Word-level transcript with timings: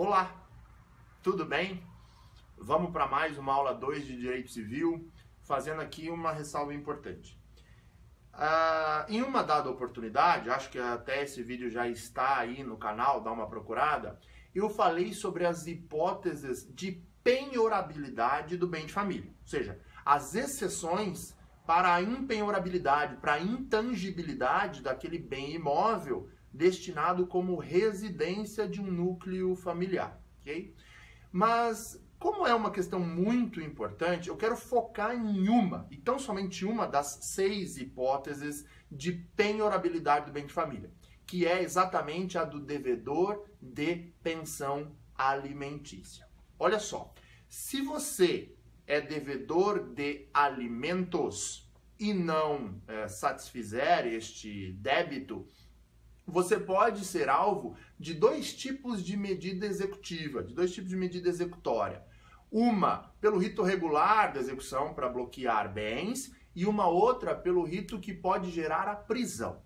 Olá, 0.00 0.32
tudo 1.24 1.44
bem? 1.44 1.82
Vamos 2.56 2.92
para 2.92 3.08
mais 3.08 3.36
uma 3.36 3.52
aula 3.52 3.74
2 3.74 4.06
de 4.06 4.16
Direito 4.16 4.48
Civil, 4.48 5.10
fazendo 5.42 5.82
aqui 5.82 6.08
uma 6.08 6.30
ressalva 6.30 6.72
importante. 6.72 7.36
Uh, 8.32 9.10
em 9.10 9.22
uma 9.22 9.42
dada 9.42 9.68
oportunidade, 9.68 10.50
acho 10.50 10.70
que 10.70 10.78
até 10.78 11.24
esse 11.24 11.42
vídeo 11.42 11.68
já 11.68 11.88
está 11.88 12.38
aí 12.38 12.62
no 12.62 12.76
canal, 12.76 13.20
dá 13.20 13.32
uma 13.32 13.48
procurada, 13.48 14.20
eu 14.54 14.70
falei 14.70 15.12
sobre 15.12 15.44
as 15.44 15.66
hipóteses 15.66 16.72
de 16.72 17.04
penhorabilidade 17.24 18.56
do 18.56 18.68
bem 18.68 18.86
de 18.86 18.92
família, 18.92 19.32
ou 19.40 19.48
seja, 19.48 19.80
as 20.06 20.32
exceções 20.32 21.36
para 21.66 21.92
a 21.92 22.00
impenhorabilidade, 22.00 23.16
para 23.16 23.32
a 23.32 23.40
intangibilidade 23.40 24.80
daquele 24.80 25.18
bem 25.18 25.56
imóvel 25.56 26.30
destinado 26.52 27.26
como 27.26 27.56
residência 27.56 28.68
de 28.68 28.80
um 28.80 28.90
núcleo 28.90 29.54
familiar, 29.54 30.20
ok? 30.40 30.74
Mas 31.30 32.02
como 32.18 32.46
é 32.46 32.54
uma 32.54 32.72
questão 32.72 32.98
muito 32.98 33.60
importante, 33.60 34.28
eu 34.28 34.36
quero 34.36 34.56
focar 34.56 35.14
em 35.14 35.48
uma, 35.48 35.86
e 35.90 35.96
tão 35.96 36.18
somente 36.18 36.64
uma 36.64 36.86
das 36.86 37.18
seis 37.22 37.76
hipóteses 37.76 38.66
de 38.90 39.12
penhorabilidade 39.12 40.26
do 40.26 40.32
bem 40.32 40.46
de 40.46 40.52
família, 40.52 40.90
que 41.24 41.46
é 41.46 41.62
exatamente 41.62 42.36
a 42.36 42.44
do 42.44 42.58
devedor 42.58 43.44
de 43.62 44.12
pensão 44.22 44.96
alimentícia. 45.14 46.26
Olha 46.58 46.80
só, 46.80 47.14
se 47.48 47.82
você 47.82 48.52
é 48.86 49.00
devedor 49.00 49.92
de 49.94 50.26
alimentos 50.34 51.70
e 52.00 52.12
não 52.12 52.80
é, 52.88 53.06
satisfizer 53.06 54.06
este 54.06 54.72
débito, 54.72 55.46
você 56.30 56.58
pode 56.58 57.04
ser 57.04 57.28
alvo 57.28 57.74
de 57.98 58.12
dois 58.12 58.54
tipos 58.54 59.02
de 59.02 59.16
medida 59.16 59.66
executiva, 59.66 60.42
de 60.42 60.54
dois 60.54 60.72
tipos 60.72 60.90
de 60.90 60.96
medida 60.96 61.28
executória. 61.28 62.04
Uma 62.50 63.12
pelo 63.20 63.38
rito 63.38 63.62
regular 63.62 64.32
da 64.32 64.40
execução 64.40 64.94
para 64.94 65.08
bloquear 65.08 65.72
bens 65.72 66.32
e 66.54 66.66
uma 66.66 66.86
outra 66.86 67.34
pelo 67.34 67.64
rito 67.64 67.98
que 67.98 68.12
pode 68.12 68.50
gerar 68.50 68.88
a 68.88 68.94
prisão. 68.94 69.62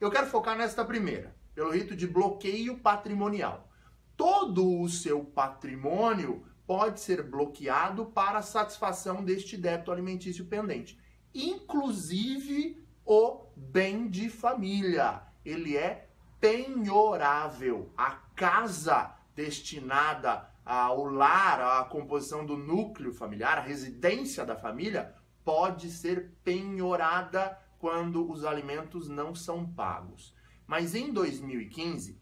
Eu 0.00 0.10
quero 0.10 0.26
focar 0.26 0.56
nesta 0.56 0.84
primeira, 0.84 1.34
pelo 1.54 1.70
rito 1.70 1.96
de 1.96 2.06
bloqueio 2.06 2.78
patrimonial. 2.78 3.70
Todo 4.16 4.80
o 4.80 4.88
seu 4.88 5.24
patrimônio 5.24 6.44
pode 6.66 7.00
ser 7.00 7.22
bloqueado 7.22 8.06
para 8.06 8.42
satisfação 8.42 9.24
deste 9.24 9.56
débito 9.56 9.90
alimentício 9.90 10.44
pendente, 10.44 10.98
inclusive 11.34 12.82
o 13.04 13.46
bem 13.56 14.08
de 14.08 14.28
família. 14.28 15.31
Ele 15.44 15.76
é 15.76 16.08
penhorável. 16.40 17.92
A 17.96 18.12
casa 18.34 19.14
destinada 19.34 20.50
ao 20.64 21.04
lar, 21.04 21.60
à 21.60 21.84
composição 21.84 22.44
do 22.44 22.56
núcleo 22.56 23.12
familiar, 23.12 23.58
a 23.58 23.62
residência 23.62 24.44
da 24.44 24.56
família, 24.56 25.14
pode 25.44 25.90
ser 25.90 26.32
penhorada 26.44 27.58
quando 27.78 28.30
os 28.30 28.44
alimentos 28.44 29.08
não 29.08 29.34
são 29.34 29.66
pagos. 29.66 30.34
Mas 30.66 30.94
em 30.94 31.12
2015, 31.12 32.20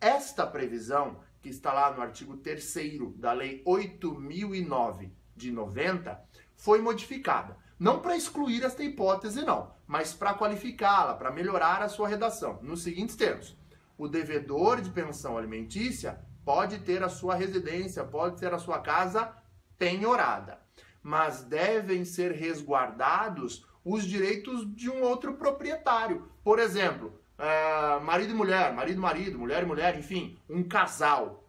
esta 0.00 0.46
previsão 0.46 1.20
que 1.40 1.48
está 1.48 1.72
lá 1.72 1.90
no 1.92 2.02
artigo 2.02 2.36
3 2.36 2.74
da 3.16 3.32
Lei 3.32 3.62
8009 3.64 5.12
de 5.36 5.52
90, 5.52 6.20
foi 6.56 6.82
modificada. 6.82 7.56
Não 7.78 8.00
para 8.00 8.16
excluir 8.16 8.64
esta 8.64 8.82
hipótese, 8.82 9.44
não, 9.44 9.70
mas 9.86 10.12
para 10.12 10.34
qualificá-la, 10.34 11.14
para 11.14 11.30
melhorar 11.30 11.80
a 11.80 11.88
sua 11.88 12.08
redação, 12.08 12.58
nos 12.60 12.82
seguintes 12.82 13.14
termos: 13.14 13.56
o 13.96 14.08
devedor 14.08 14.80
de 14.80 14.90
pensão 14.90 15.38
alimentícia 15.38 16.18
pode 16.44 16.78
ter 16.80 17.02
a 17.04 17.08
sua 17.08 17.34
residência, 17.34 18.02
pode 18.02 18.40
ter 18.40 18.52
a 18.52 18.58
sua 18.58 18.80
casa 18.80 19.32
penhorada, 19.78 20.58
mas 21.02 21.42
devem 21.42 22.04
ser 22.04 22.32
resguardados 22.32 23.64
os 23.84 24.04
direitos 24.04 24.66
de 24.74 24.90
um 24.90 25.02
outro 25.02 25.34
proprietário. 25.34 26.28
Por 26.42 26.58
exemplo, 26.58 27.20
é, 27.38 28.00
marido 28.00 28.32
e 28.32 28.34
mulher, 28.34 28.72
marido 28.72 28.96
e 28.96 29.00
marido, 29.00 29.38
mulher 29.38 29.62
e 29.62 29.66
mulher, 29.66 29.96
enfim, 29.96 30.36
um 30.50 30.62
casal, 30.62 31.47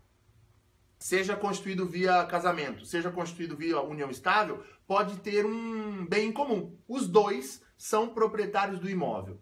seja 1.00 1.36
constituído 1.36 1.88
via 1.88 2.26
casamento, 2.26 2.86
seja 2.86 3.10
constituído 3.10 3.56
via 3.56 3.80
união 3.80 4.12
estável, 4.12 4.62
pode 4.86 5.18
ter 5.22 5.46
um 5.46 6.06
bem 6.06 6.28
em 6.28 6.32
comum. 6.32 6.78
Os 6.88 7.08
dois 7.08 7.64
são 7.78 8.10
proprietários 8.10 8.80
do 8.80 8.90
imóvel. 8.90 9.42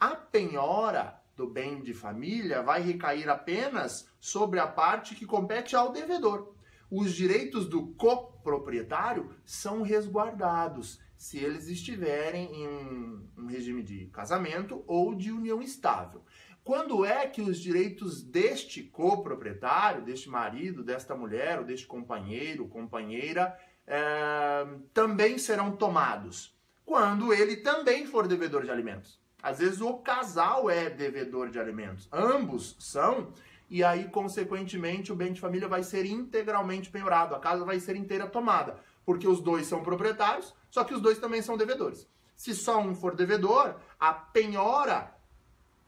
A 0.00 0.16
penhora 0.16 1.20
do 1.36 1.46
bem 1.46 1.82
de 1.82 1.92
família 1.92 2.62
vai 2.62 2.80
recair 2.80 3.28
apenas 3.28 4.08
sobre 4.18 4.58
a 4.58 4.66
parte 4.66 5.14
que 5.14 5.26
compete 5.26 5.76
ao 5.76 5.92
devedor. 5.92 6.54
Os 6.90 7.12
direitos 7.12 7.68
do 7.68 7.88
coproprietário 7.88 9.34
são 9.44 9.82
resguardados 9.82 11.00
se 11.16 11.38
eles 11.38 11.68
estiverem 11.68 12.54
em 12.54 12.68
um, 12.68 13.28
um 13.38 13.46
regime 13.46 13.82
de 13.82 14.06
casamento 14.06 14.84
ou 14.86 15.14
de 15.14 15.32
união 15.32 15.62
estável. 15.62 16.22
Quando 16.64 17.04
é 17.04 17.26
que 17.26 17.42
os 17.42 17.60
direitos 17.60 18.22
deste 18.22 18.82
coproprietário, 18.82 20.02
deste 20.02 20.28
marido, 20.28 20.82
desta 20.82 21.14
mulher, 21.14 21.58
ou 21.58 21.64
deste 21.64 21.86
companheiro, 21.86 22.66
companheira, 22.66 23.56
é, 23.86 24.66
também 24.92 25.36
serão 25.36 25.76
tomados? 25.76 26.56
Quando 26.84 27.32
ele 27.32 27.56
também 27.56 28.06
for 28.06 28.26
devedor 28.26 28.64
de 28.64 28.70
alimentos. 28.70 29.20
Às 29.42 29.58
vezes 29.58 29.82
o 29.82 29.98
casal 29.98 30.70
é 30.70 30.88
devedor 30.88 31.50
de 31.50 31.60
alimentos, 31.60 32.08
ambos 32.10 32.76
são, 32.78 33.34
e 33.68 33.84
aí, 33.84 34.04
consequentemente, 34.08 35.12
o 35.12 35.16
bem 35.16 35.34
de 35.34 35.40
família 35.40 35.68
vai 35.68 35.82
ser 35.82 36.06
integralmente 36.06 36.88
penhorado, 36.88 37.34
a 37.34 37.38
casa 37.38 37.62
vai 37.62 37.78
ser 37.78 37.94
inteira 37.94 38.26
tomada 38.26 38.80
porque 39.04 39.28
os 39.28 39.40
dois 39.40 39.66
são 39.66 39.82
proprietários, 39.82 40.54
só 40.70 40.82
que 40.82 40.94
os 40.94 41.00
dois 41.00 41.18
também 41.18 41.42
são 41.42 41.56
devedores. 41.56 42.08
Se 42.34 42.54
só 42.54 42.80
um 42.80 42.94
for 42.94 43.14
devedor, 43.14 43.76
a 43.98 44.12
penhora 44.12 45.13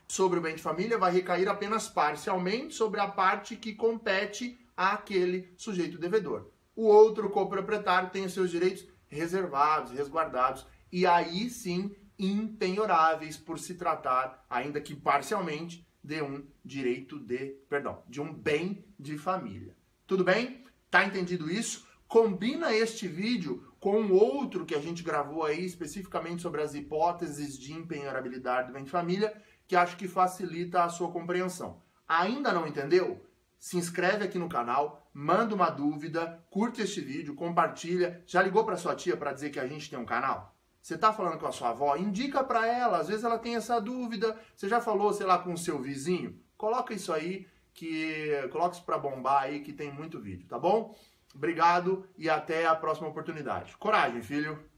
sobre 0.09 0.39
o 0.39 0.43
bem 0.43 0.55
de 0.55 0.63
família 0.63 0.99
vai 0.99 1.13
recair 1.13 1.49
apenas 1.49 1.89
parcialmente 1.89 2.75
sobre 2.75 3.01
a 3.01 3.09
parte 3.09 3.57
que 3.57 3.75
compete 3.75 4.59
àquele 4.77 5.53
sujeito 5.57 5.99
devedor. 5.99 6.51
O 6.75 6.85
outro 6.87 7.31
coproprietário 7.31 8.11
tem 8.11 8.25
os 8.25 8.33
seus 8.33 8.51
direitos 8.51 8.87
reservados, 9.09 9.93
resguardados 9.93 10.67
e 10.93 11.07
aí 11.07 11.49
sim 11.51 11.95
impenhoráveis 12.19 13.37
por 13.37 13.59
se 13.59 13.75
tratar, 13.75 14.45
ainda 14.49 14.81
que 14.81 14.95
parcialmente, 14.95 15.87
de 16.03 16.23
um 16.23 16.47
direito 16.65 17.19
de, 17.19 17.57
perdão, 17.69 18.03
de 18.09 18.21
um 18.21 18.33
bem 18.33 18.85
de 18.99 19.19
família. 19.19 19.77
Tudo 20.07 20.23
bem? 20.23 20.65
Tá 20.91 21.05
entendido 21.05 21.51
isso? 21.51 21.87
Combina 22.07 22.73
este 22.73 23.09
vídeo 23.09 23.67
com 23.81 24.13
outro 24.13 24.65
que 24.65 24.75
a 24.75 24.81
gente 24.81 25.03
gravou 25.03 25.45
aí 25.45 25.65
especificamente 25.65 26.43
sobre 26.43 26.63
as 26.63 26.75
hipóteses 26.75 27.59
de 27.59 27.73
empenhorabilidade 27.73 28.69
do 28.69 28.73
bem 28.73 28.85
de 28.85 28.91
família, 28.91 29.35
que 29.67 29.77
acho 29.77 29.97
que 29.97 30.09
facilita 30.09 30.85
a 30.85 30.89
sua 30.89 31.11
compreensão. 31.11 31.81
Ainda 32.09 32.53
não 32.53 32.67
entendeu? 32.67 33.25
Se 33.59 33.77
inscreve 33.77 34.25
aqui 34.25 34.39
no 34.39 34.49
canal, 34.49 35.09
manda 35.13 35.55
uma 35.55 35.71
dúvida, 35.71 36.45
curte 36.51 36.83
este 36.83 37.01
vídeo, 37.01 37.35
compartilha. 37.35 38.23
Já 38.27 38.43
ligou 38.43 38.65
para 38.65 38.77
sua 38.77 38.95
tia 38.95 39.17
para 39.17 39.33
dizer 39.33 39.51
que 39.51 39.59
a 39.59 39.67
gente 39.67 39.91
tem 39.91 39.99
um 39.99 40.05
canal? 40.05 40.55
Você 40.81 40.95
está 40.95 41.13
falando 41.13 41.39
com 41.39 41.47
a 41.47 41.53
sua 41.53 41.71
avó? 41.71 41.97
Indica 41.97 42.45
para 42.45 42.67
ela, 42.67 42.99
às 42.99 43.09
vezes 43.09 43.25
ela 43.25 43.39
tem 43.39 43.57
essa 43.57 43.81
dúvida. 43.81 44.39
Você 44.55 44.69
já 44.69 44.81
falou, 44.81 45.13
sei 45.13 45.27
lá, 45.27 45.39
com 45.39 45.53
o 45.53 45.59
seu 45.59 45.81
vizinho? 45.81 46.41
Coloca 46.57 46.95
isso 46.95 47.13
aí, 47.13 47.49
que 47.75 48.49
coloca 48.53 48.77
isso 48.77 48.85
para 48.85 48.99
bombar 48.99 49.43
aí, 49.43 49.61
que 49.61 49.73
tem 49.73 49.93
muito 49.93 50.21
vídeo, 50.21 50.47
tá 50.47 50.59
bom? 50.59 50.97
Obrigado 51.35 52.09
e 52.17 52.31
até 52.31 52.67
a 52.67 52.75
próxima 52.75 53.09
oportunidade. 53.09 53.77
Coragem, 53.77 54.23
filho! 54.23 54.76